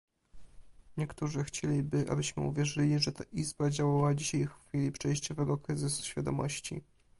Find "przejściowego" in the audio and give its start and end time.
4.91-5.57